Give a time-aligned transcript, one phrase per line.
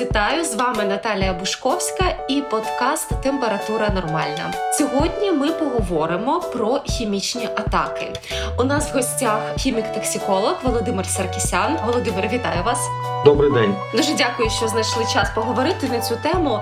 [0.00, 4.52] Вас вітаю з вами Наталія Бушковська і подкаст Температура нормальна.
[4.72, 8.12] Сьогодні ми поговоримо про хімічні атаки.
[8.58, 11.78] У нас в гостях хімік-токсиколог Володимир Саркісян.
[11.86, 12.88] Володимир, вітаю вас.
[13.24, 13.74] Добрий день.
[13.94, 16.60] Дуже дякую, що знайшли час поговорити на цю тему.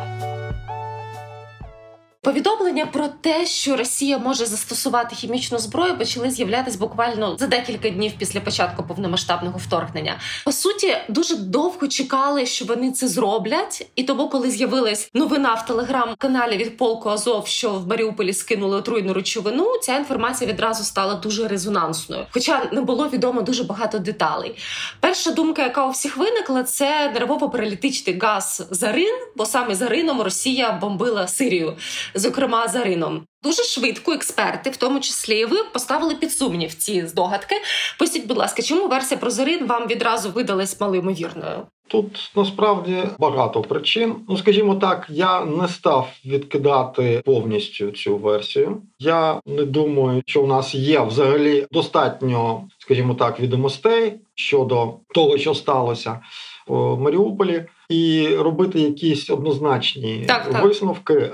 [2.23, 8.13] Повідомлення про те, що Росія може застосувати хімічну зброю, почали з'являтись буквально за декілька днів
[8.19, 10.21] після початку повномасштабного вторгнення.
[10.45, 15.67] По суті, дуже довго чекали, що вони це зроблять, і тому, коли з'явилась новина в
[15.67, 21.49] телеграм-каналі від полку Азов, що в Маріуполі скинули отруйну речовину, ця інформація відразу стала дуже
[21.49, 22.27] резонансною.
[22.31, 24.57] Хоча не було відомо дуже багато деталей.
[25.01, 31.29] Перша думка, яка у всіх виникла, це нервово-паралітичний газ Зарин, бо саме Зарином Росія бомбила
[31.29, 31.77] Сирію
[32.15, 33.25] зокрема за Рином.
[33.43, 37.55] Дуже швидко експерти, в тому числі і ви, поставили під сумнів ці здогадки.
[37.99, 41.67] Поясніть, будь ласка, чому версія про Зарин вам відразу видалась малоймовірною?
[41.89, 44.15] Тут насправді багато причин.
[44.29, 48.83] Ну, скажімо так, я не став відкидати повністю цю версію.
[48.99, 55.55] Я не думаю, що у нас є взагалі достатньо, скажімо так, відомостей щодо того, що
[55.55, 60.65] сталося в Маріуполі і робити якісь однозначні так, так.
[60.65, 61.33] висновки е,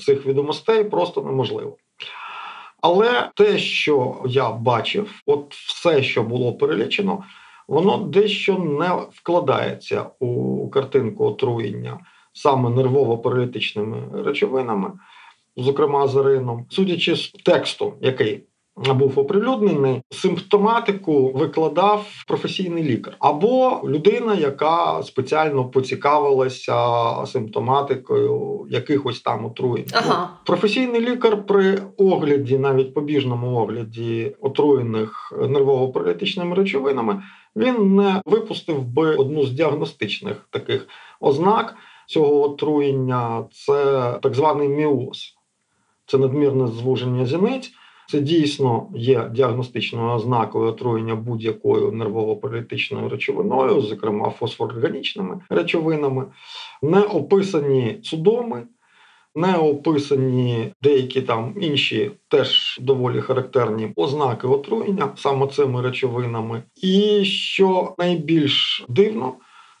[0.00, 1.76] цих відомостей просто неможливо.
[2.80, 7.24] Але те, що я бачив, от все, що було перелічено,
[7.68, 11.98] воно дещо не вкладається у картинку отруєння
[12.32, 14.92] саме нервово-паралітичними речовинами,
[15.56, 18.44] зокрема зарином, судячи з тексту, який
[18.76, 26.76] був оприлюднений, симптоматику викладав професійний лікар або людина, яка спеціально поцікавилася
[27.26, 29.86] симптоматикою якихось там отруєнь.
[29.92, 30.30] Ага.
[30.44, 37.22] Професійний лікар при огляді, навіть побіжному огляді отруєних нервово-паралітичними речовинами,
[37.56, 40.88] він не випустив би одну з діагностичних таких
[41.20, 43.44] ознак цього отруєння.
[43.52, 45.34] Це так званий міоз,
[46.06, 47.72] це надмірне звуження зіниць.
[48.08, 56.26] Це дійсно є діагностичною ознакою отруєння будь-якою нервово-паралітичною речовиною, зокрема фосфорорганічними речовинами,
[56.82, 58.62] не описані судоми,
[59.34, 66.62] не описані деякі там інші теж доволі характерні ознаки отруєння саме цими речовинами.
[66.82, 69.34] І що найбільш дивно,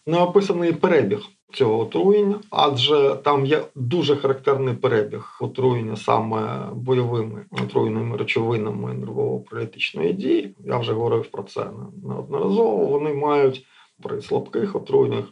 [0.06, 8.16] не описаний перебіг цього отруєння, адже там є дуже характерний перебіг отруєння саме бойовими отруєними
[8.16, 10.54] речовинами нервово-політичної дії.
[10.64, 11.66] Я вже говорив про це
[12.04, 12.86] неодноразово.
[12.86, 13.66] Вони мають
[14.02, 15.24] при слабких отруєннях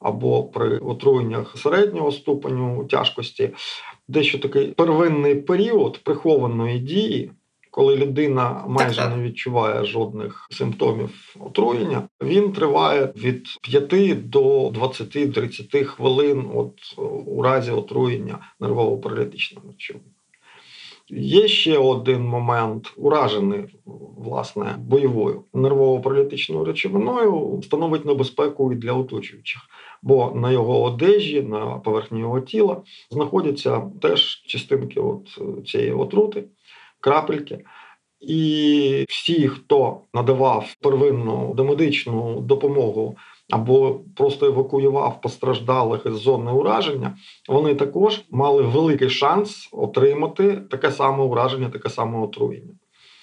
[0.00, 3.50] або при отруєннях середнього ступеню тяжкості
[4.08, 7.30] дещо такий первинний період прихованої дії
[7.74, 9.16] коли людина майже так, так.
[9.16, 16.72] не відчуває жодних симптомів отруєння, він триває від 5 до 20-30 хвилин от
[17.26, 20.10] у разі отруєння нервово-паралітичними речовинами.
[21.08, 23.64] Є ще один момент, уражений
[24.16, 29.62] власне бойовою нервово-паралітичною речовиною, становить небезпеку і для оточуючих,
[30.02, 36.44] бо на його одежі, на поверхні його тіла знаходяться теж частинки от цієї отрути
[37.04, 37.64] крапельки.
[38.20, 43.16] І всі, хто надавав первинну домедичну допомогу
[43.50, 47.16] або просто евакуював постраждалих із зони ураження,
[47.48, 52.74] вони також мали великий шанс отримати таке саме ураження, таке саме отруєння.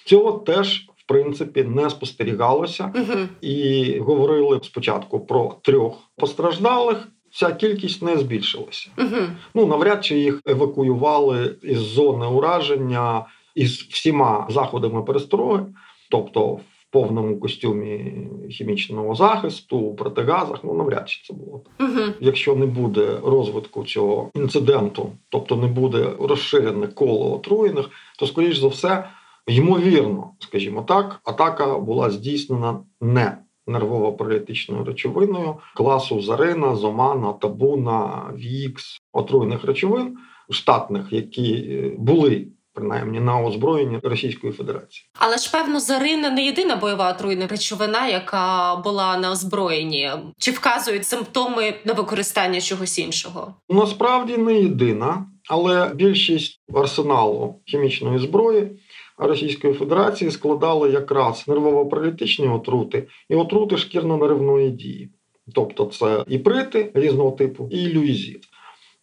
[0.04, 3.18] Цього теж в принципі не спостерігалося, угу.
[3.40, 7.08] і говорили спочатку про трьох постраждалих.
[7.34, 8.90] Ця кількість не збільшилася.
[8.98, 9.16] Угу.
[9.54, 15.64] Ну навряд чи їх евакуювали із зони ураження із всіма заходами перестороги,
[16.10, 18.14] тобто в повному костюмі
[18.50, 21.62] хімічного захисту, протигазах, ну навряд чи це було.
[21.80, 22.12] Угу.
[22.20, 28.68] Якщо не буде розвитку цього інциденту, тобто не буде розширене коло отруєних, то скоріш за
[28.68, 29.04] все,
[29.46, 39.64] ймовірно, скажімо так, атака була здійснена не нервово-паралітичною речовиною класу Зарина, Зомана, Табуна, Вікс, отруєних
[39.64, 40.16] речовин
[40.50, 45.04] штатних, які були принаймні на озброєнні Російської Федерації.
[45.18, 50.10] Але ж певно, Зарина не єдина бойова отруйна речовина, яка була на озброєнні.
[50.38, 53.54] Чи вказують симптоми на використання чогось іншого?
[53.68, 58.70] Насправді не єдина, але більшість арсеналу хімічної зброї.
[59.18, 65.10] Російської Федерації складали якраз нервово-паралітичні отрути і отрути шкірно-нервної дії,
[65.54, 68.44] тобто це іприти різного типу, і люїзіт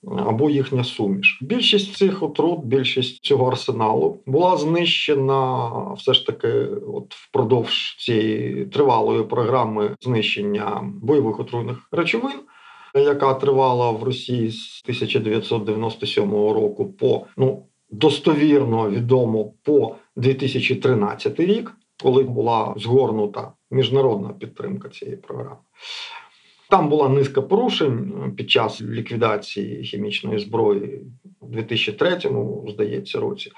[0.07, 1.40] або їхня суміш.
[1.42, 6.51] Більшість цих отрут, більшість цього арсеналу була знищена все ж таки,
[6.94, 12.40] от впродовж цієї тривалої програми знищення бойових отруйних речовин.
[12.96, 22.24] яка тривала в Росії з 1997 року по ну достовірно відомо по 2013 рік, коли
[22.24, 25.57] була згорнута міжнародна підтримка цієї програми.
[26.69, 31.01] Там була низка порушень під час ліквідації хімічної зброї
[31.39, 32.19] у 2003,
[32.68, 33.51] здається, році.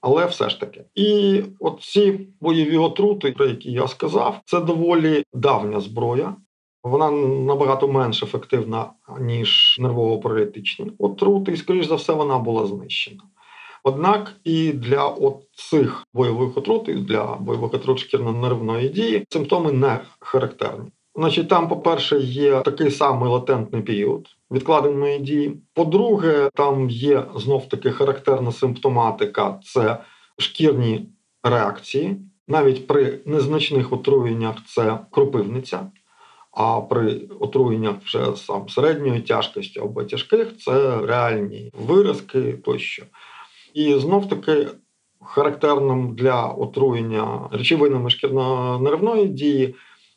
[0.00, 5.24] Але все ж таки, і от ці бойові отрути, про які я сказав, це доволі
[5.32, 6.36] давня зброя.
[6.82, 8.90] Вона набагато менш ефективна
[9.20, 13.22] ніж нервово-паралітичні отрути, і скоріш за все, вона була знищена.
[13.82, 15.14] Однак і для
[15.52, 20.90] цих бойових отрут, і для бойових отрут шкірно-нервної дії симптоми не характерні.
[21.16, 25.56] Значить, там, по-перше, є такий самий латентний період відкладеної дії.
[25.74, 29.98] По-друге, там є знов таки характерна симптоматика це
[30.38, 31.08] шкірні
[31.42, 32.16] реакції.
[32.48, 35.90] Навіть при незначних отруєннях це кропивниця,
[36.52, 43.02] а при отруєннях вже сам середньої тяжкості або тяжких це реальні виразки тощо.
[43.74, 44.68] І знов таки
[45.22, 49.74] характерним для отруєння речовинами шкірно-нервної дії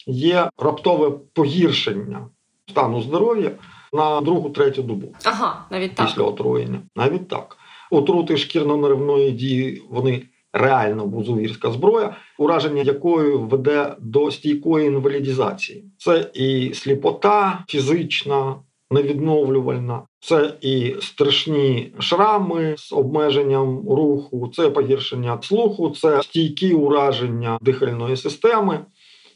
[0.07, 2.27] є раптове погіршення
[2.69, 3.51] стану здоров'я
[3.93, 5.13] на другу-третю добу.
[5.23, 6.05] Ага, навіть так.
[6.07, 6.79] після отруєння.
[6.95, 7.57] Навіть так.
[7.91, 10.23] Отрути шкірно-нервної дії вони
[10.53, 15.85] реально бузовірська зброя, ураження якої веде до стійкої інвалідізації.
[15.97, 18.55] Це і сліпота фізична,
[18.91, 28.17] невідновлювальна, це і страшні шрами з обмеженням руху, це погіршення слуху, це стійкі ураження дихальної
[28.17, 28.85] системи.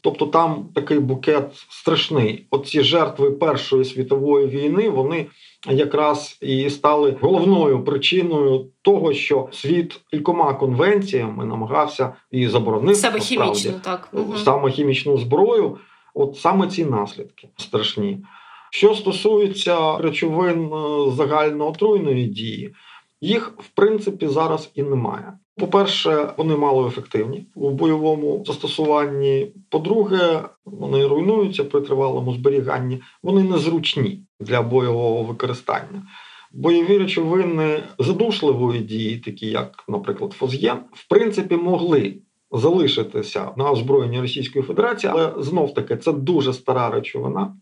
[0.02, 2.46] Тобто там такий букет страшний.
[2.50, 5.26] Оці жертви Першої світової війни вони
[5.70, 13.72] якраз і стали головною причиною того, що світ кількома конвенціями намагався і заборонити Себе хімічну,
[13.82, 14.08] так
[14.44, 15.78] саме хімічну зброю.
[16.14, 18.18] От саме ці наслідки страшні.
[18.70, 22.74] Що стосується речовин е, загальноотруйної дії,
[23.22, 25.32] їх в принципі зараз і немає.
[25.56, 29.52] По-перше, вони мало ефективні у бойовому застосуванні.
[29.68, 36.02] По-друге, вони руйнуються при тривалому зберіганні, вони незручні для бойового використання.
[36.52, 42.14] Бойові речовини задушливої дії, такі як, наприклад, фозген, в принципі, могли
[42.52, 47.56] залишитися на озброєнні Російської Федерації, але знов таки це дуже стара речовина.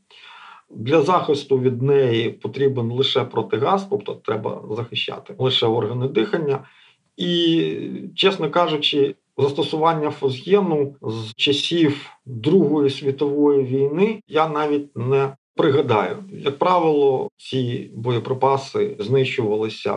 [0.70, 6.64] Для захисту від неї потрібен лише протигаз, тобто треба захищати лише органи дихання.
[7.17, 7.72] І,
[8.14, 16.17] чесно кажучи, застосування фосгену з часів Другої світової війни я навіть не пригадаю.
[16.32, 19.94] Як правило, ці боєприпаси знищувалися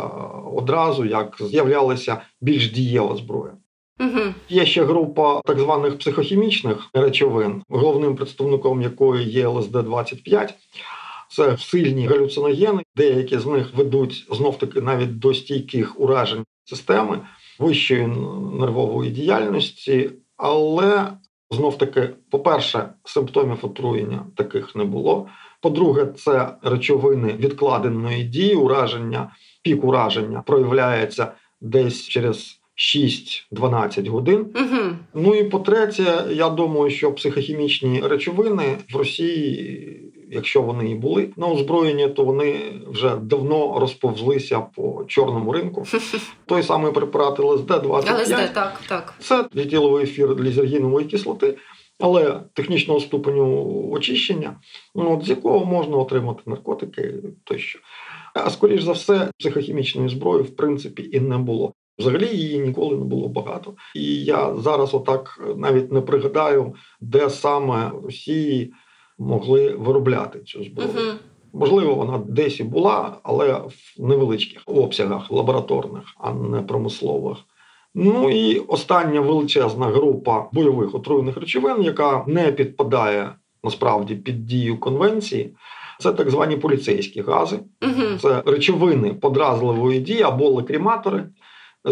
[0.55, 3.53] одразу, як з'являлася більш дієва зброя.
[3.99, 4.19] Угу.
[4.49, 10.53] Є ще група так званих психохімічних речовин, головним представником якої є ЛСД-25.
[11.29, 17.19] Це сильні галюциногени, деякі з них ведуть знов таки навіть до стійких уражень системи
[17.59, 18.07] вищої
[18.59, 21.07] нервової діяльності, але
[21.51, 25.27] знов таки, по-перше, симптомів отруєння таких не було.
[25.61, 31.31] По-друге, це речовини відкладеної дії, ураження, пік ураження проявляється
[31.61, 34.45] десь через 6-12 годин.
[34.55, 34.95] Угу.
[35.13, 41.47] Ну і по-третє, я думаю, що психохімічні речовини в Росії, якщо вони і були на
[41.47, 42.55] озброєнні, то вони
[42.87, 45.85] вже давно розповзлися по чорному ринку.
[46.45, 49.13] Той самий препарат ЛСД 25 ЛСД, так, так.
[49.19, 51.57] Це дітіловий ефір лізергінової кислоти.
[51.99, 54.59] Але технічного ступеню очищення,
[54.95, 57.13] ну, от з якого можна отримати наркотики
[57.43, 57.79] тощо.
[58.33, 61.73] А скоріш за все, психохімічної зброї в принципі і не було.
[61.99, 63.73] Взагалі її ніколи не було багато.
[63.95, 68.73] І я зараз отак навіть не пригадаю, де саме Росії
[69.17, 70.89] могли виробляти цю зброю.
[70.89, 71.17] Угу.
[71.53, 77.37] Можливо, вона десь і була, але в невеличких обсягах лабораторних, а не промислових.
[77.95, 85.55] Ну і остання величезна група бойових отруйних речовин, яка не підпадає насправді під дію конвенції.
[85.99, 88.17] Це так звані поліцейські гази, угу.
[88.21, 91.25] це речовини подразливої дії або лакриматори,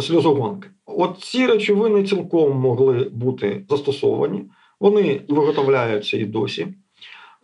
[0.02, 0.70] сльозогонки.
[0.86, 4.44] От ці речовини цілком могли бути застосовані,
[4.80, 6.68] вони виготовляються і досі.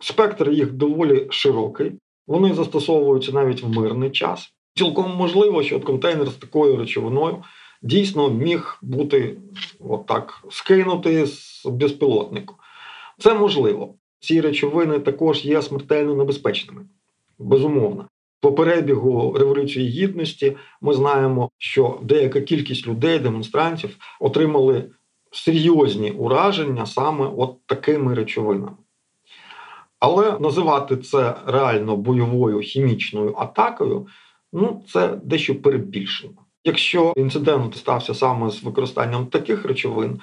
[0.00, 1.92] Спектр їх доволі широкий,
[2.26, 4.52] вони застосовуються навіть в мирний час.
[4.74, 7.42] Цілком можливо, що контейнер з такою речовиною
[7.82, 9.36] дійсно міг бути
[9.80, 12.54] отак скинутий з безпілотнику.
[13.18, 13.94] Це можливо.
[14.20, 16.86] Ці речовини також є смертельно небезпечними,
[17.38, 18.08] безумовно.
[18.40, 24.90] По перебігу революції гідності ми знаємо, що деяка кількість людей, демонстрантів, отримали
[25.32, 28.76] серйозні ураження саме от такими речовинами.
[30.00, 34.06] Але називати це реально бойовою хімічною атакою
[34.52, 36.34] ну це дещо перебільшено.
[36.64, 40.20] Якщо інцидент стався саме з використанням таких речовин,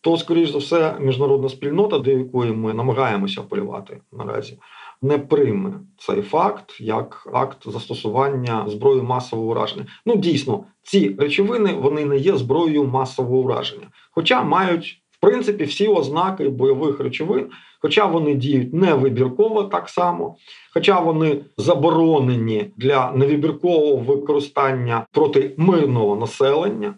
[0.00, 4.58] то, скоріш за все, міжнародна спільнота, до якої ми намагаємося апелювати наразі,
[5.02, 9.86] не прийме цей факт як акт застосування зброї масового ураження.
[10.06, 15.88] Ну дійсно, ці речовини вони не є зброєю масового ураження, хоча мають в принципі всі
[15.88, 17.50] ознаки бойових речовин,
[17.80, 20.36] хоча вони діють невибірково так само,
[20.74, 26.94] хоча вони заборонені для невибіркового використання проти мирного населення.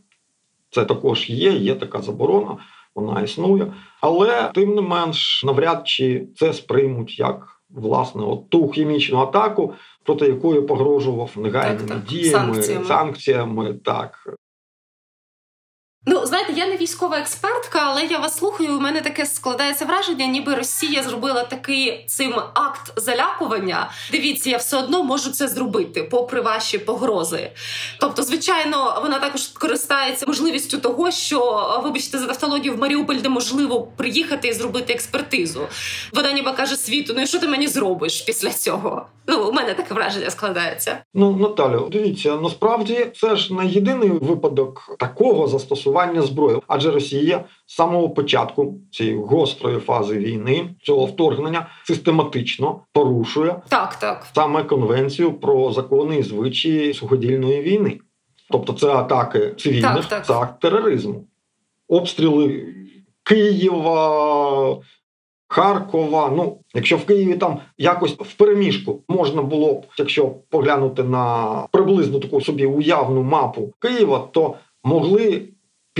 [0.70, 2.56] Це також є, є така заборона,
[2.94, 3.72] вона існує.
[4.00, 10.26] Але тим не менш, навряд чи це сприймуть як власне от ту хімічну атаку, проти
[10.26, 12.84] якої погрожував негайними діями, санкціями.
[12.84, 13.74] санкціями.
[13.74, 14.34] Так
[16.06, 18.76] Ну, знаєте, я не військова експертка, але я вас слухаю.
[18.76, 23.90] У мене таке складається враження, ніби Росія зробила такий цим акт залякування.
[24.12, 27.50] Дивіться, я все одно можу це зробити, попри ваші погрози.
[27.98, 34.48] Тобто, звичайно, вона також користається можливістю того, що, вибачте, за тавтологію в Маріуполь неможливо приїхати
[34.48, 35.60] і зробити експертизу.
[36.12, 39.06] Вона ніби каже світу: ну і що ти мені зробиш після цього?
[39.26, 40.98] Ну, у мене таке враження складається.
[41.14, 47.74] Ну, Наталю, дивіться, насправді це ж не єдиний випадок такого застосування зброї, адже Росія з
[47.74, 55.72] самого початку цієї гострої фази війни цього вторгнення систематично порушує так, так саме конвенцію про
[55.72, 57.98] закони і звичаї суходільної війни.
[58.50, 60.26] Тобто, це атаки цивільних, так, так.
[60.26, 61.24] це акт тероризму,
[61.88, 62.66] обстріли
[63.22, 64.80] Києва.
[65.52, 66.32] Харкова.
[66.36, 72.18] Ну, якщо в Києві там якось в переміжку можна було б, якщо поглянути на приблизно
[72.18, 74.54] таку собі уявну мапу Києва, то
[74.84, 75.48] могли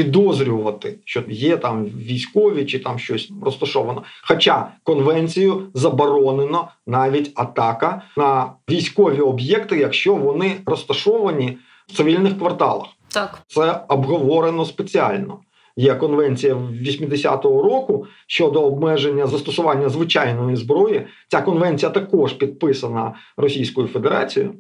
[0.04, 4.02] підозрювати, що є там військові чи там щось розташовано.
[4.23, 12.87] Хоча конвенцію заборонено навіть атака на військові об'єкти, якщо вони розташовані в цивільних кварталах.
[13.09, 15.38] Так це обговорено спеціально.
[15.76, 21.07] Є конвенція 80-го року щодо обмеження застосування звичайної зброї.
[21.28, 24.54] Ця конвенція також підписана Російською Федерацією,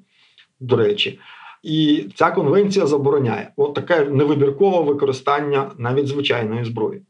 [0.60, 1.18] до речі,
[1.62, 7.02] і ця конвенція забороняє от таке невибіркове використання навіть звичайної зброї.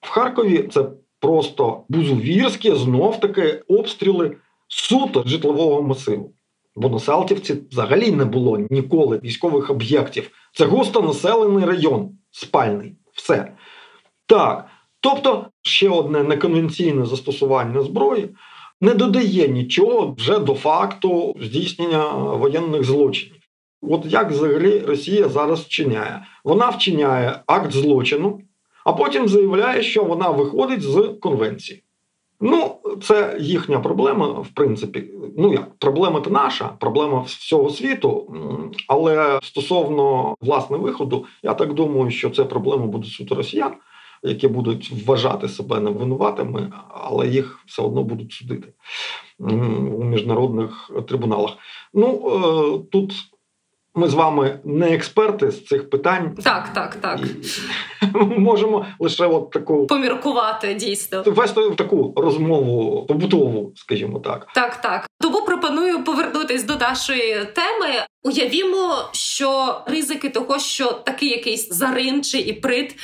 [0.00, 0.86] В Харкові це
[1.20, 4.36] просто бузувірські знов таки обстріли
[4.68, 6.32] суто житлового масиву.
[6.76, 10.30] Бо на Салтівці взагалі не було ніколи військових об'єктів.
[10.52, 12.96] Це густо населений район спальний.
[13.12, 13.52] Все.
[14.26, 14.66] Так.
[15.00, 18.28] Тобто, ще одне неконвенційне застосування зброї
[18.84, 23.36] не додає нічого вже до факту здійснення воєнних злочинів.
[23.82, 26.26] От як взагалі Росія зараз вчиняє?
[26.44, 28.40] Вона вчиняє акт злочину,
[28.84, 31.82] а потім заявляє, що вона виходить з конвенції.
[32.40, 35.04] Ну, це їхня проблема, в принципі.
[35.38, 38.34] Ну як проблема то наша, проблема всього світу.
[38.88, 43.72] Але стосовно власне виходу, я так думаю, що це проблема буде суто росіян,
[44.24, 48.68] які будуть вважати себе невинуватими, але їх все одно будуть судити
[49.38, 51.50] у міжнародних трибуналах.
[51.94, 53.12] Ну е, тут
[53.94, 56.34] ми з вами не експерти з цих питань.
[56.44, 57.20] Так, так, так.
[58.14, 64.46] Ми можемо лише от таку поміркувати дійсно вести таку розмову побутову, скажімо так.
[64.54, 65.06] Так, так.
[65.46, 68.06] Пропоную повернутись до нашої теми.
[68.22, 72.96] Уявімо, що ризики того, що такий якийсь зарин чи іприт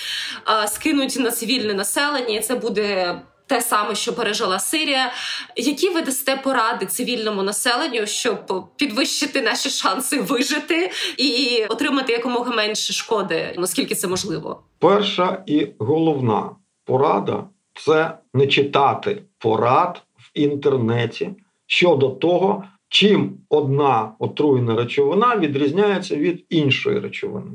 [0.67, 5.13] скинуть на цивільне населення, і це буде те саме, що пережила Сирія.
[5.57, 12.93] Які ви дасте поради цивільному населенню, щоб підвищити наші шанси вижити і отримати якомога менше
[12.93, 14.63] шкоди, наскільки це можливо?
[14.79, 16.51] Перша і головна
[16.85, 17.45] порада
[17.75, 21.31] це не читати порад в інтернеті
[21.71, 27.51] щодо того, чим одна отруєна речовина відрізняється від іншої речовини.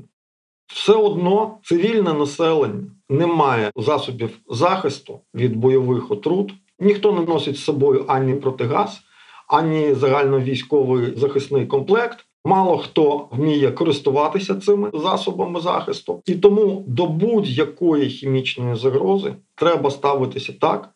[0.68, 6.54] Все одно цивільне населення не має засобів захисту від бойових отрут.
[6.80, 9.00] Ніхто не носить з собою ані протигаз,
[9.48, 12.26] ані загальновійськовий захисний комплект.
[12.46, 20.54] Мало хто вміє користуватися цими засобами захисту, і тому до будь-якої хімічної загрози треба ставитися
[20.62, 20.90] так,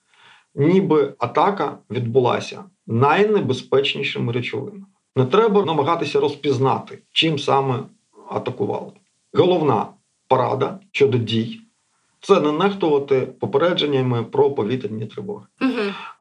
[0.55, 4.85] ніби атака відбулася найнебезпечнішими речовинами.
[5.15, 7.79] Не треба намагатися розпізнати, чим саме
[8.29, 8.91] атакували.
[9.33, 9.85] Головна
[10.27, 11.61] порада щодо дій
[12.21, 15.45] це не нехтувати попередженнями про повітряні тривоги.
[15.61, 15.71] Угу.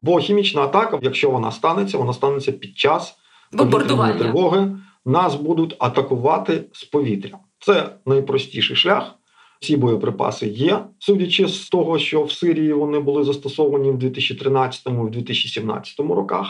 [0.01, 3.15] Бо хімічна атака, якщо вона станеться, вона станеться під час
[3.57, 4.77] повітряної тривоги.
[5.05, 7.37] Нас будуть атакувати з повітря.
[7.59, 9.15] Це найпростіший шлях
[9.59, 14.89] Всі боєприпаси є, судячи з того, що в Сирії вони були застосовані в 2013 і
[14.89, 16.47] в 2017 роках.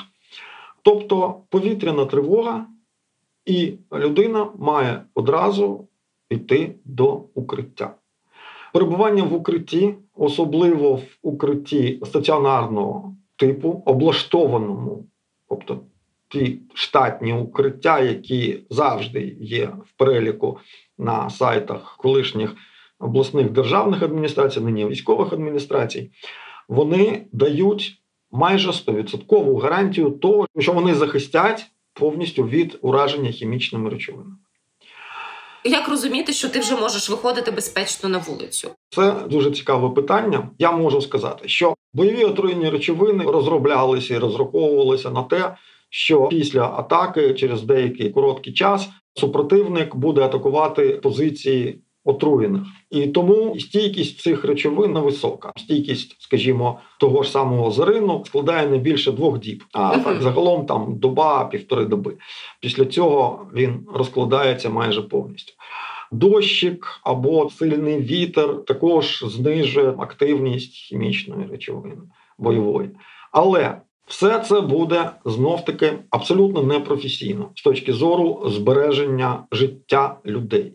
[0.82, 2.66] Тобто повітряна тривога,
[3.46, 5.88] і людина має одразу
[6.30, 7.96] йти до укриття.
[8.74, 15.06] Перебування в укритті, особливо в укритті стаціонарного типу, облаштованому,
[15.50, 15.82] тобто
[16.28, 20.60] ті штатні укриття, які завжди є в переліку
[20.98, 22.56] на сайтах колишніх
[23.00, 26.12] обласних державних адміністрацій, нині військових адміністрацій,
[26.68, 28.02] вони дають
[28.32, 34.36] майже 100% гарантію того, що вони захистять повністю від ураження хімічними речовинами.
[35.64, 38.70] Як розуміти, що ти вже можеш виходити безпечно на вулицю?
[38.90, 40.50] Це дуже цікаве питання.
[40.60, 45.56] Я можу сказати, що бойові отруєнні речовини розроблялися і розраховувалися на те,
[45.90, 54.20] що після атаки через деякий короткий час супротивник буде атакувати позиції отруєних, і тому стійкість
[54.20, 55.52] цих речовин невисока.
[55.56, 59.64] Стійкість, скажімо, того ж самого зарину складає не більше двох діб.
[59.74, 62.18] А так загалом там доба, півтори доби.
[62.62, 65.54] Після цього він розкладається майже повністю.
[66.12, 71.96] Дощик або сильний вітер також знижує активність хімічної речовини
[72.38, 72.90] бойової.
[73.32, 80.74] Але все це буде знов таки абсолютно непрофесійно з точки зору збереження життя людей.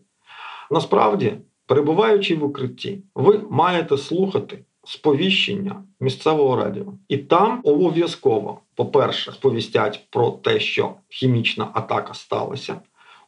[0.75, 1.33] Насправді,
[1.67, 10.31] перебуваючи в укритті, ви маєте слухати сповіщення місцевого радіо, і там обов'язково, по-перше, сповістять про
[10.31, 12.81] те, що хімічна атака сталася.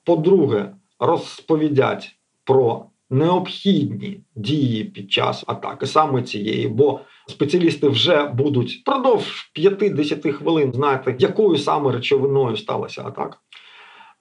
[0.05, 9.51] По-друге, розповідять про необхідні дії під час атаки саме цієї, бо спеціалісти вже будуть впродовж
[9.57, 13.39] 5-10 хвилин знати, якою саме речовиною сталася атака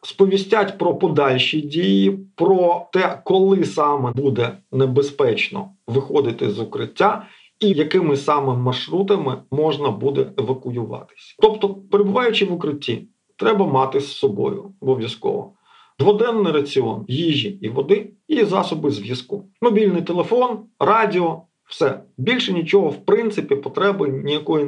[0.06, 7.28] сповістять про подальші дії, про те, коли саме буде небезпечно виходити з укриття.
[7.60, 11.36] І якими саме маршрутами можна буде евакуюватися.
[11.40, 15.53] Тобто, перебуваючи в укритті, треба мати з собою обов'язково
[16.00, 23.06] дводенний раціон їжі і води, і засоби зв'язку, мобільний телефон, радіо, все більше нічого, в
[23.06, 24.66] принципі, потреби ніякої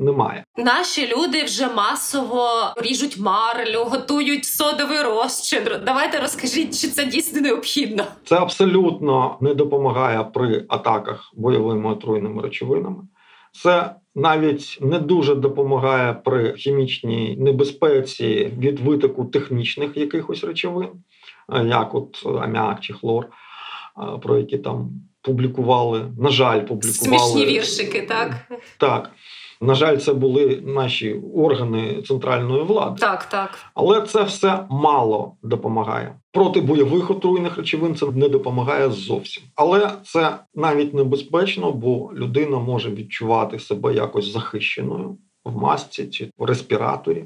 [0.00, 0.44] немає.
[0.56, 5.62] Наші люди вже масово ріжуть марлю, готують содовий розчин.
[5.86, 8.04] Давайте розкажіть, чи це дійсно необхідно.
[8.24, 13.02] Це абсолютно не допомагає при атаках бойовими отруйними речовинами.
[13.62, 20.88] Це навіть не дуже допомагає при хімічній небезпеці від витоку технічних якихось речовин,
[21.64, 23.26] як от аміак чи хлор,
[24.22, 24.90] про які там
[25.26, 26.12] публікували.
[26.18, 28.36] На жаль, публікували смішні віршики, так
[28.78, 29.10] Так.
[29.60, 33.00] На жаль, це були наші органи центральної влади.
[33.00, 33.58] Так, так.
[33.74, 36.20] Але це все мало допомагає.
[36.32, 39.42] Проти бойових отруйних речовин це не допомагає зовсім.
[39.54, 46.44] Але це навіть небезпечно, бо людина може відчувати себе якось захищеною в масці чи в
[46.44, 47.24] респіраторі,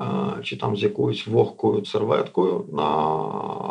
[0.00, 2.88] е, чи там з якоюсь вогкою серветкою на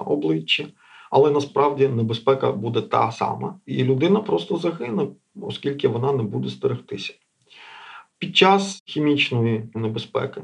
[0.06, 0.68] обличчі
[1.15, 5.08] але насправді небезпека буде та сама, і людина просто загине,
[5.41, 7.13] оскільки вона не буде стерегтися.
[8.17, 10.41] Під час хімічної небезпеки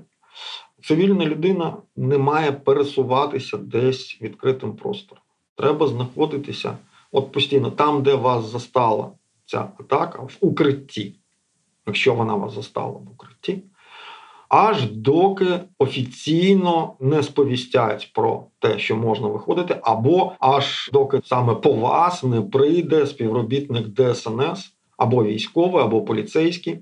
[0.84, 5.24] цивільна людина не має пересуватися десь відкритим простором.
[5.56, 6.78] Треба знаходитися
[7.12, 9.12] от постійно там, де вас застала
[9.46, 11.16] ця атака, в укритті,
[11.88, 13.64] якщо вона вас застала в укритті
[14.52, 21.74] аж доки офіційно не сповістять про те, що можна виходити, або аж доки саме по
[21.74, 26.80] вас не прийде співробітник ДСНС або військовий, або поліцейський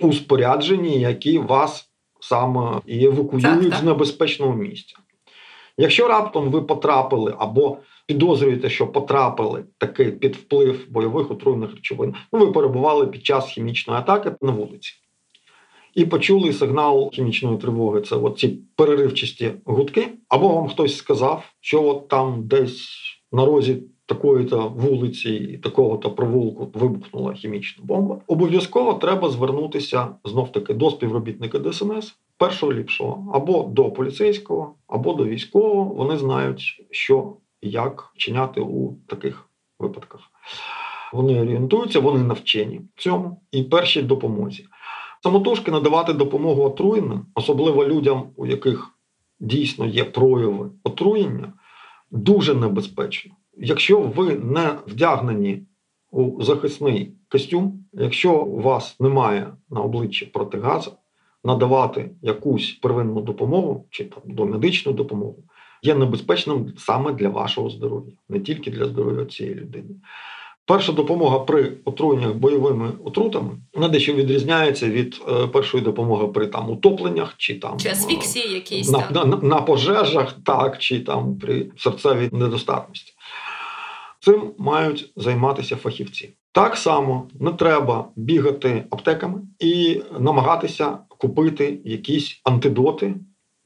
[0.00, 3.74] у спорядженні, які вас саме і евакуюють так, так.
[3.74, 4.96] з небезпечного місця.
[5.78, 12.38] Якщо раптом ви потрапили або підозрюєте, що потрапили таки під вплив бойових отруйних речовин, ну
[12.38, 14.94] ви перебували під час хімічної атаки на вулиці
[15.98, 18.00] і почули сигнал хімічної тривоги.
[18.00, 20.08] Це от ці переривчасті гудки.
[20.28, 22.88] Або вам хтось сказав, що от там десь
[23.32, 28.20] на розі такої-то вулиці і такого-то провулку вибухнула хімічна бомба.
[28.26, 32.14] Обов'язково треба звернутися знов таки до співробітника ДСНС.
[32.36, 35.84] Першого ліпшого або до поліцейського, або до військового.
[35.84, 40.20] Вони знають, що і як вчиняти у таких випадках.
[41.12, 44.64] Вони орієнтуються, вони навчені цьому і першій допомозі.
[45.28, 48.90] Самотужки надавати допомогу отруєним, особливо людям, у яких
[49.40, 51.52] дійсно є прояви отруєння,
[52.10, 53.32] дуже небезпечно.
[53.56, 55.62] Якщо ви не вдягнені
[56.10, 60.92] у захисний костюм, якщо у вас немає на обличчі протигазу,
[61.44, 65.44] надавати якусь первинну допомогу чи там домедичну допомогу
[65.82, 69.94] є небезпечним саме для вашого здоров'я, не тільки для здоров'я цієї людини.
[70.68, 76.70] Перша допомога при отруєннях бойовими отрутами вона дещо відрізняється від е, першої допомоги при там
[76.70, 82.28] утопленнях чи там чи асфіксії якісь на, на, на пожежах, так чи там при серцевій
[82.32, 83.12] недостатності.
[84.20, 86.34] Цим мають займатися фахівці.
[86.52, 93.14] Так само не треба бігати аптеками і намагатися купити якісь антидоти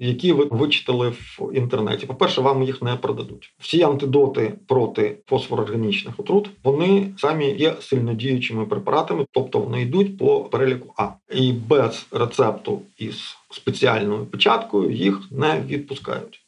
[0.07, 2.07] які ви вичитали в інтернеті.
[2.07, 3.55] По-перше, вам їх не продадуть.
[3.59, 10.95] Всі антидоти проти фосфорорганічних отрут вони самі є сильнодіючими препаратами, тобто вони йдуть по переліку
[10.97, 11.09] А.
[11.35, 16.41] І без рецепту із спеціальною печаткою їх не відпускають.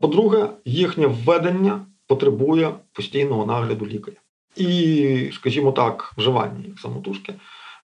[0.00, 4.16] По-друге, їхнє введення потребує постійного нагляду лікаря.
[4.56, 7.34] І, скажімо так, вживання як самотужки,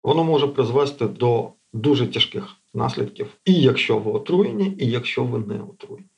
[0.02, 5.60] воно може призвести до дуже тяжких наслідків, і якщо ви отруєні, і якщо ви не
[5.70, 6.08] отруєні.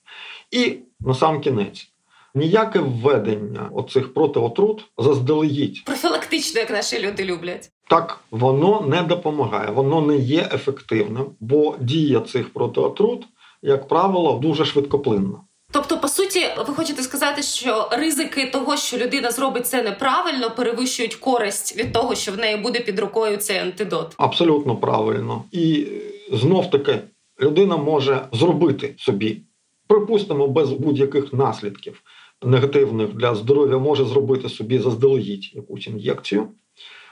[0.50, 1.86] І на сам кінець.
[2.34, 5.84] Ніяке введення оцих протиотрут заздалегідь.
[5.84, 7.70] Профілактично, як наші люди люблять.
[7.88, 13.26] Так, воно не допомагає, воно не є ефективним, бо дія цих протиотрут,
[13.62, 15.40] як правило, дуже швидкоплинна.
[15.72, 21.14] Тобто, по суті, ви хочете сказати, що ризики того, що людина зробить це неправильно, перевищують
[21.14, 24.14] користь від того, що в неї буде під рукою цей антидот.
[24.16, 25.44] Абсолютно правильно.
[25.52, 25.86] І
[26.30, 27.00] знов таки
[27.40, 29.42] людина може зробити собі,
[29.86, 32.02] припустимо, без будь-яких наслідків
[32.42, 36.48] негативних для здоров'я, може зробити собі заздалегідь якусь ін'єкцію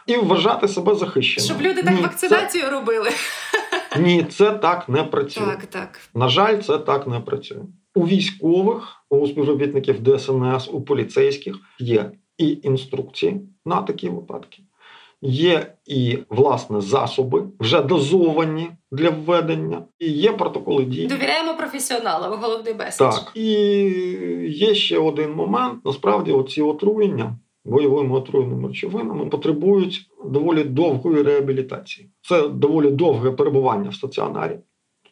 [0.07, 1.47] і вважати себе захищеним.
[1.47, 2.71] Щоб люди так Ні, вакцинацію це...
[2.71, 3.11] робили.
[4.01, 5.45] Ні, це так не працює.
[5.45, 6.01] Так, так.
[6.15, 7.63] На жаль, це так не працює.
[7.95, 14.63] У військових, у співробітників ДСНС, у поліцейських є і інструкції на такі випадки.
[15.23, 21.07] Є і власне засоби вже дозовані для введення, і є протоколи дій.
[21.07, 22.41] Довіряємо професіоналам.
[22.41, 23.15] Головний меседж.
[23.15, 23.51] Так і
[24.49, 25.85] є ще один момент.
[25.85, 32.11] Насправді, оці отруєння бойовими отруєними речовинами потребують доволі довгої реабілітації.
[32.23, 34.59] Це доволі довге перебування в стаціонарі,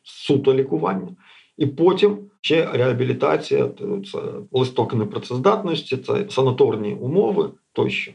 [0.03, 1.17] суто лікування.
[1.57, 3.69] І потім ще реабілітація,
[4.13, 4.19] це
[4.53, 8.13] листок непрацездатності, це санаторні умови тощо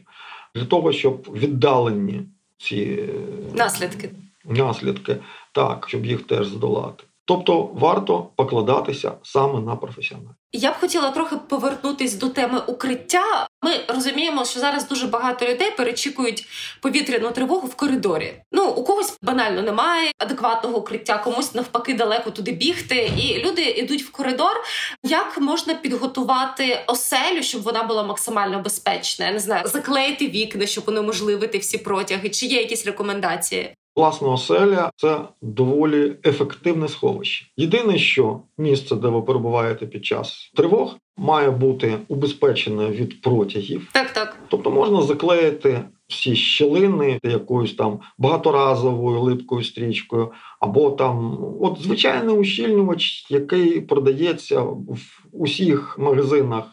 [0.54, 2.22] для того, щоб віддалені
[2.58, 3.08] ці е,
[3.54, 4.10] наслідки,
[4.44, 5.16] наслідки,
[5.52, 7.04] так, щоб їх теж здолати.
[7.24, 10.30] Тобто варто покладатися саме на професіоналів.
[10.52, 13.46] Я б хотіла трохи повернутись до теми укриття.
[13.62, 16.46] Ми розуміємо, що зараз дуже багато людей перечікують
[16.80, 18.34] повітряну тривогу в коридорі.
[18.52, 23.10] Ну у когось банально немає адекватного укриття, комусь навпаки далеко туди бігти.
[23.18, 24.64] І люди йдуть в коридор.
[25.02, 29.26] Як можна підготувати оселю, щоб вона була максимально безпечна?
[29.26, 32.30] Я не знаю, заклеїти вікна, щоб унеможливити всі протяги.
[32.30, 33.74] Чи є якісь рекомендації?
[33.96, 37.46] Власна оселя це доволі ефективне сховище.
[37.56, 43.90] Єдине, що місце, де ви перебуваєте під час тривог, має бути убезпечене від протягів.
[43.92, 44.38] Так, так.
[44.48, 53.26] Тобто можна заклеїти всі щілини якоюсь там багаторазовою липкою стрічкою, або там от звичайний ущільнювач,
[53.30, 54.98] який продається в
[55.32, 56.64] усіх магазинах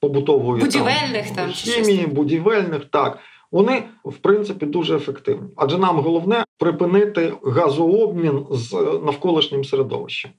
[0.00, 3.18] побутової будівельних там, там хімії, будівельних так
[3.54, 5.48] вони в принципі дуже ефективні.
[5.56, 8.72] Адже нам головне припинити газообмін з
[9.04, 10.30] навколишнім середовищем.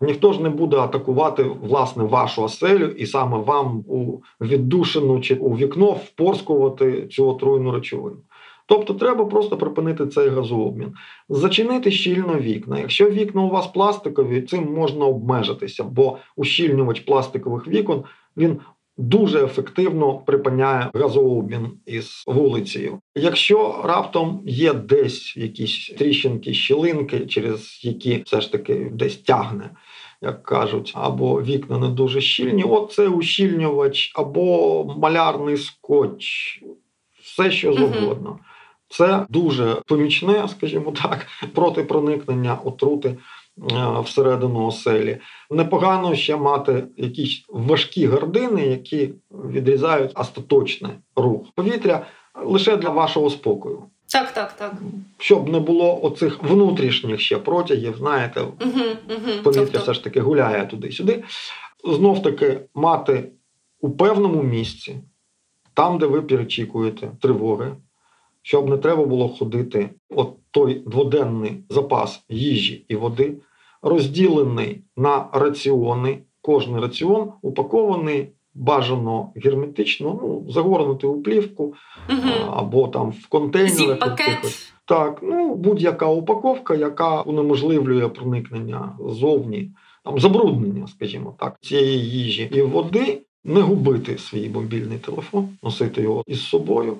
[0.00, 5.56] Ніхто ж не буде атакувати власне вашу оселю і саме вам у віддушину чи у
[5.56, 8.16] вікно впорскувати цю отруйну речовину.
[8.66, 10.92] Тобто треба просто припинити цей газообмін,
[11.28, 12.78] зачинити щільно вікна.
[12.78, 18.04] Якщо вікна у вас пластикові, цим можна обмежитися, бо ущільнювач пластикових вікон
[18.36, 18.58] він
[18.98, 23.00] дуже ефективно припиняє газообмін із вулицею.
[23.14, 29.70] Якщо раптом є десь якісь тріщинки, щілинки, через які все ж таки десь тягне.
[30.22, 36.58] Як кажуть, або вікна не дуже щільні, от це ущільнювач, або малярний скотч,
[37.22, 38.30] все що завгодно.
[38.30, 38.56] Uh-huh.
[38.88, 43.18] Це дуже помічне, скажімо так, проти проникнення отрути
[44.04, 45.18] всередину оселі.
[45.50, 52.06] Непогано ще мати якісь важкі гардини, які відрізають остаточний рух повітря
[52.44, 53.82] лише для вашого спокою.
[54.12, 54.74] Так, так, так.
[55.18, 58.54] Щоб не було оцих внутрішніх ще протягів, знаєте, угу,
[59.08, 59.42] угу.
[59.42, 59.78] повітря тобто...
[59.78, 61.24] все ж таки гуляє туди-сюди.
[61.84, 63.32] Знов таки мати
[63.80, 64.96] у певному місці,
[65.74, 67.76] там, де ви перечікуєте тривоги,
[68.42, 73.36] щоб не треба було ходити от той дводенний запас їжі і води,
[73.86, 76.18] розділений на раціони.
[76.40, 81.74] Кожний раціон упакований бажано герметично, ну, загорнути у плівку
[82.10, 82.50] угу.
[82.50, 83.98] або там в контейнерах.
[84.84, 89.70] Так, ну будь-яка упаковка, яка унеможливлює проникнення зовні
[90.06, 96.22] там забруднення, скажімо так, цієї їжі і води, не губити свій мобільний телефон, носити його
[96.26, 96.96] із собою.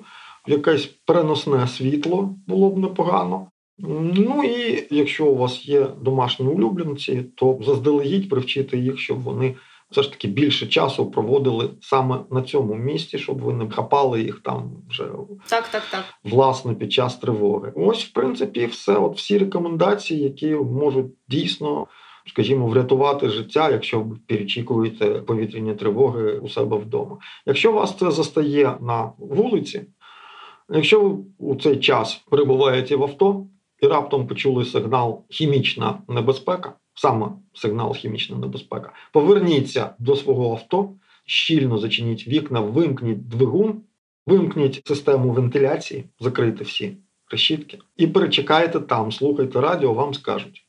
[0.47, 3.47] Якесь переносне світло було б непогано.
[3.79, 9.55] Ну і якщо у вас є домашні улюбленці, то заздалегідь привчити їх, щоб вони
[9.91, 14.39] все ж таки більше часу проводили саме на цьому місці, щоб ви не хапали їх
[14.39, 15.03] там вже
[15.49, 16.03] так, так, так.
[16.23, 17.73] власне під час тривоги.
[17.75, 18.95] Ось, в принципі, все.
[18.95, 21.87] От всі рекомендації, які можуть дійсно.
[22.29, 27.17] Скажімо, врятувати життя, якщо ви перечікуєте повітряні тривоги у себе вдома.
[27.45, 29.81] Якщо вас це застає на вулиці,
[30.69, 33.45] якщо ви у цей час перебуваєте в авто
[33.79, 38.91] і раптом почули сигнал хімічна небезпека, саме сигнал хімічна небезпека.
[39.11, 40.89] Поверніться до свого авто,
[41.25, 43.81] щільно зачиніть вікна, вимкніть двигун,
[44.25, 46.97] вимкніть систему вентиляції, закрийте всі
[47.31, 50.63] решітки і перечекайте там, слухайте радіо, вам скажуть.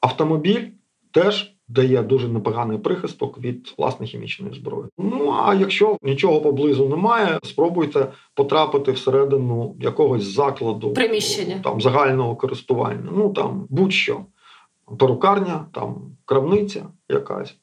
[0.00, 0.66] Автомобіль
[1.10, 4.88] теж дає дуже непоганий прихисток від власне хімічної зброї.
[4.98, 13.08] Ну а якщо нічого поблизу немає, спробуйте потрапити всередину якогось закладу приміщення там загального користування.
[13.16, 14.20] Ну там будь-що
[14.98, 17.54] перукарня, там крамниця якась.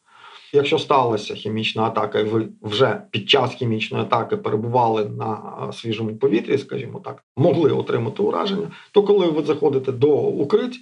[0.53, 5.39] Якщо сталася хімічна атака, і ви вже під час хімічної атаки перебували на
[5.73, 10.79] свіжому повітрі, скажімо так, могли отримати ураження, то коли ви заходите до укрить,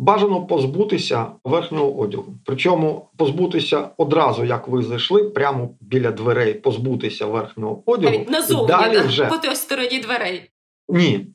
[0.00, 2.34] бажано позбутися верхнього одягу.
[2.44, 8.14] Причому позбутися одразу, як ви зайшли, прямо біля дверей, позбутися верхнього одягу.
[8.14, 9.02] Навіть назовні, далі да?
[9.02, 9.26] вже...
[9.26, 10.50] по той стороні дверей.
[10.88, 11.26] Ні.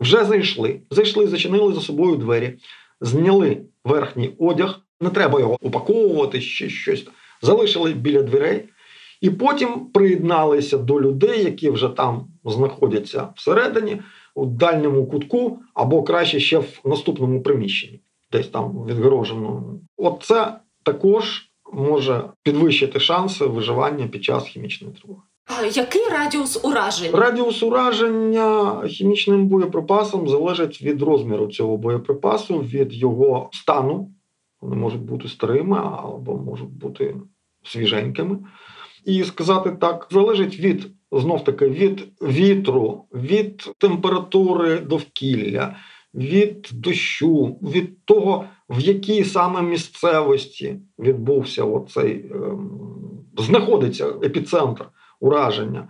[0.00, 0.80] Вже зайшли.
[0.90, 2.58] Зайшли, зачинили за собою двері,
[3.00, 7.06] зняли верхній одяг, не треба його упаковувати, ще щось.
[7.42, 8.68] Залишили біля дверей.
[9.22, 14.00] І потім приєдналися до людей, які вже там знаходяться всередині,
[14.34, 18.00] у дальньому кутку, або краще ще в наступному приміщенні,
[18.32, 19.80] десь там відгороженому.
[19.96, 25.22] От це також може підвищити шанси виживання під час хімічної тривоги.
[25.72, 27.18] Який радіус ураження?
[27.18, 34.10] Радіус ураження хімічним боєприпасом залежить від розміру цього боєприпасу, від його стану.
[34.60, 37.16] Вони можуть бути старими або можуть бути
[37.64, 38.38] свіженькими.
[39.04, 45.76] І сказати так, залежить від знов таки від вітру, від температури довкілля,
[46.14, 52.70] від дощу, від того, в якій саме місцевості відбувся оцей ем,
[53.38, 54.84] знаходиться епіцентр
[55.20, 55.88] ураження.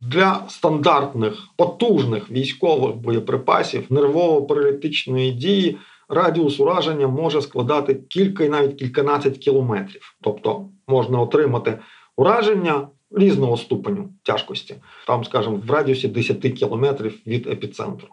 [0.00, 9.38] Для стандартних потужних військових боєприпасів нервово-паралітичної дії радіус ураження може складати кілька і навіть кільканадцять
[9.38, 10.16] кілометрів.
[10.22, 11.78] Тобто можна отримати
[12.16, 18.08] ураження різного ступеню тяжкості, там, скажімо, в радіусі 10 кілометрів від епіцентру.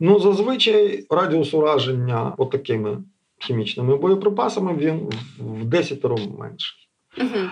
[0.00, 2.98] Ну, зазвичай радіус ураження отакими
[3.38, 6.04] хімічними боєприпасами він в 10
[6.38, 6.88] менший.
[7.18, 7.48] Угу.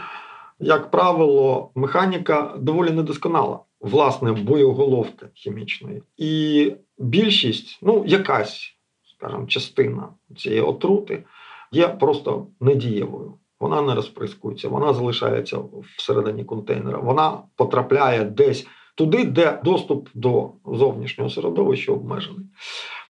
[0.61, 6.03] Як правило, механіка доволі недосконала, власне, боєголовки хімічної.
[6.17, 8.75] І більшість, ну, якась,
[9.17, 11.25] скажімо, частина цієї отрути
[11.73, 15.59] є просто недієвою вона не розприскується, вона залишається
[15.97, 16.99] всередині контейнера.
[16.99, 22.47] Вона потрапляє десь туди, де доступ до зовнішнього середовища обмежений.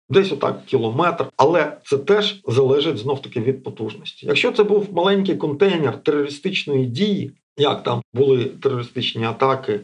[0.09, 4.25] Десь отак кілометр, але це теж залежить знов таки від потужності.
[4.25, 9.83] Якщо це був маленький контейнер терористичної дії, як там були терористичні атаки е-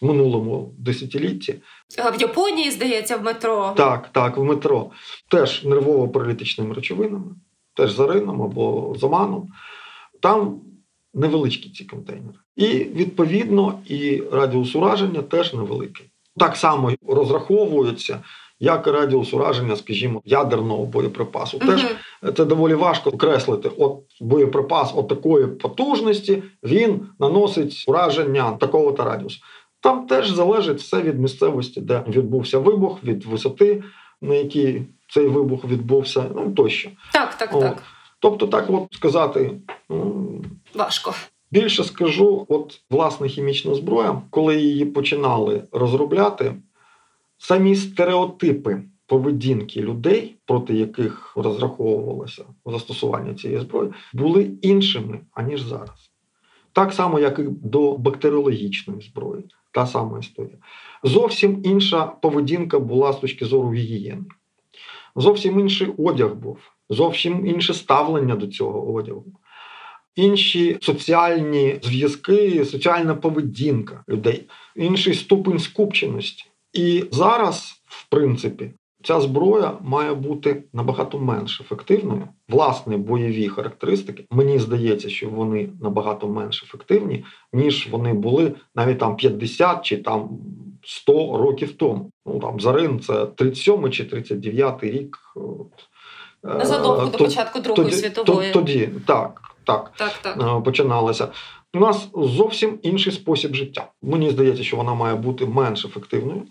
[0.00, 1.54] в минулому десятилітті,
[2.16, 3.74] в Японії здається в метро.
[3.76, 4.90] Так, так, в метро
[5.28, 7.34] теж нервово-паралітичними речовинами
[7.74, 9.48] теж за Рином або за Маном,
[10.20, 10.60] там
[11.14, 12.38] невеличкі ці контейнери.
[12.56, 16.10] І відповідно і радіус ураження теж невеликий.
[16.36, 18.20] Так само розраховується,
[18.60, 21.58] як і радіус ураження, скажімо, ядерного боєприпасу.
[21.58, 21.86] uh Теж
[22.36, 23.70] це доволі важко окреслити.
[23.78, 29.40] От боєприпас от такої потужності він наносить ураження такого-то радіусу.
[29.80, 33.82] Там теж залежить все від місцевості, де відбувся вибух, від висоти,
[34.20, 36.90] на якій цей вибух відбувся, ну тощо.
[37.12, 37.60] Так, так, О.
[37.60, 37.82] так.
[38.18, 39.52] Тобто, так от сказати
[39.88, 41.14] ну, важко.
[41.50, 46.54] Більше скажу, от власне хімічна зброя, коли її починали розробляти,
[47.38, 56.10] самі стереотипи поведінки людей, проти яких розраховувалося застосування цієї зброї, були іншими аніж зараз.
[56.72, 60.56] Так само, як і до бактеріологічної зброї, та сама історія.
[61.04, 64.24] Зовсім інша поведінка була з точки зору гігієни
[65.16, 66.58] зовсім інший одяг був,
[66.90, 69.24] зовсім інше ставлення до цього одягу,
[70.16, 76.44] інші соціальні зв'язки, соціальна поведінка людей, інший ступень скупченості.
[76.72, 78.70] І зараз, в принципі,
[79.02, 82.28] Ця зброя має бути набагато менш ефективною.
[82.48, 84.24] Власне, бойові характеристики.
[84.30, 90.38] Мені здається, що вони набагато менш ефективні, ніж вони були навіть там 50 чи там
[90.82, 92.10] 100 років тому.
[92.26, 95.18] Ну там Зарин це 37 чи 39 рік.
[96.42, 98.52] Задовго до початку Другої тоді, світової.
[98.52, 100.64] Тоді так, так, так, так.
[100.64, 101.28] починалося.
[101.74, 103.88] У нас зовсім інший спосіб життя.
[104.02, 106.42] Мені здається, що вона має бути менш ефективною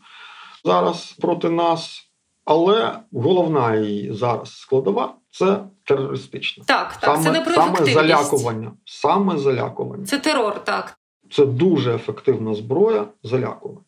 [0.64, 2.06] зараз проти нас.
[2.46, 6.64] Але головна її зараз складова це терористична.
[6.68, 8.72] Так, так, саме, це не саме залякування.
[8.86, 10.06] Саме залякування.
[10.06, 11.00] Це терор, так.
[11.32, 13.80] Це дуже ефективна зброя залякування.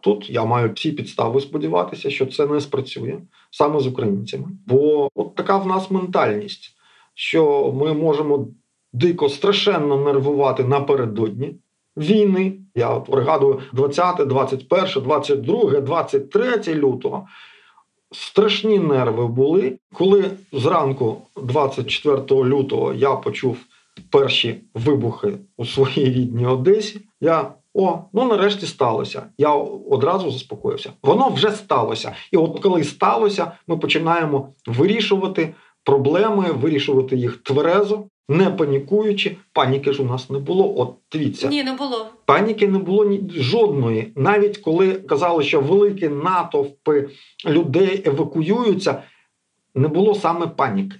[0.00, 3.18] Тут я маю всі підстави сподіватися, що це не спрацює
[3.50, 4.46] саме з українцями.
[4.66, 6.70] Бо от така в нас ментальність,
[7.14, 8.48] що ми можемо
[8.92, 11.54] дико страшенно нервувати напередодні
[11.96, 12.52] війни.
[12.74, 17.26] Я от пригадую 20, 21, 22, 23 лютого.
[18.12, 23.56] Страшні нерви були, коли зранку, 24 лютого, я почув
[24.10, 27.00] перші вибухи у своїй рідній Одесі.
[27.20, 29.22] Я о, ну нарешті сталося.
[29.38, 29.54] Я
[29.90, 30.92] одразу заспокоївся.
[31.02, 32.12] Воно вже сталося.
[32.32, 39.36] І от коли сталося, ми починаємо вирішувати проблеми, вирішувати їх тверезо, не панікуючи.
[39.52, 40.80] Паніки ж у нас не було.
[40.80, 41.48] От дивіться.
[41.48, 42.06] Ні, не було.
[42.24, 44.12] Паніки не було ні жодної.
[44.16, 47.08] Навіть коли казали, що великі натовпи
[47.46, 49.02] людей евакуюються,
[49.74, 50.96] не було саме паніки.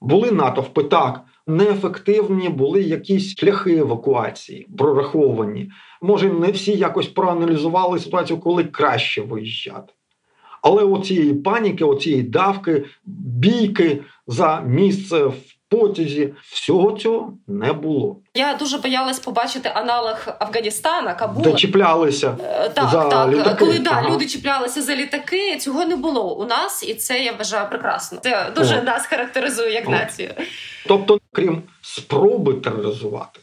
[0.00, 1.20] Були натовпи так.
[1.46, 5.70] Неефективні були якісь шляхи евакуації, прораховані.
[6.02, 9.92] Може, не всі якось проаналізували ситуацію, коли краще виїжджати.
[10.62, 18.16] Але оцієї паніки, оцієї давки, бійки за місце в потязі, всього цього не було.
[18.34, 21.44] Я дуже боялась побачити аналог Афганістана, Кабула.
[21.44, 23.32] Де чіплялися е, так, за так.
[23.32, 23.56] літаки.
[23.58, 24.10] Коли да, ага.
[24.10, 28.18] люди чіплялися за літаки, цього не було у нас, і це я вважаю прекрасно.
[28.22, 28.82] Це дуже О.
[28.82, 29.90] нас характеризує як О.
[29.90, 30.30] націю.
[30.86, 33.40] Тобто, крім спроби тероризувати,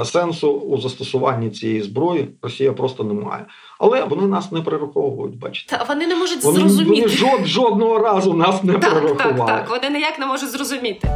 [0.00, 3.46] е, сенсу у застосуванні цієї зброї Росія просто не має.
[3.78, 5.76] Але вони нас не прораховують, бачите.
[5.78, 7.02] Та вони не можуть Вони, зрозуміти.
[7.02, 9.36] вони жод, жодного разу нас не так, прорахували.
[9.36, 9.70] так, так.
[9.70, 11.08] Вони ніяк не можуть зрозуміти.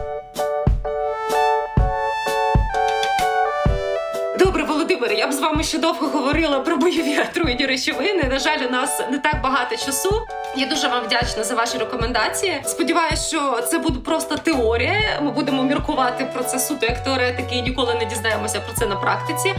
[5.01, 8.25] Володимире, я б з вами ще довго говорила про бойові отруйні речовини.
[8.25, 10.27] На жаль, у нас не так багато часу.
[10.57, 12.61] Я дуже вам вдячна за ваші рекомендації.
[12.65, 15.21] Сподіваюсь, що це буде просто теорія.
[15.23, 18.97] Ми будемо міркувати про це суто як теоретики і ніколи не дізнаємося про це на
[18.97, 19.55] практиці.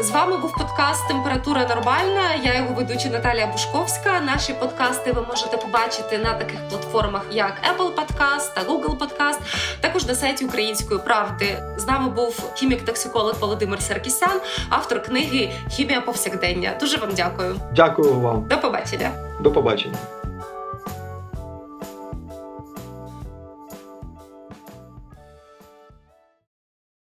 [0.00, 2.34] З вами був подкаст Температура нормальна.
[2.44, 4.20] Я його ведуча Наталія Бушковська.
[4.20, 9.38] Наші подкасти ви можете побачити на таких платформах, як Apple Podcast та Google Podcast,
[9.80, 11.62] також на сайті Української правди.
[11.76, 14.40] З нами був хімік-токсиколог Володимир Саркісян,
[14.80, 16.72] автор книги Хімія повсякдення.
[16.80, 17.56] Дуже вам дякую.
[17.74, 18.46] Дякую вам.
[18.48, 19.10] До побачення.
[19.40, 19.96] До побачення.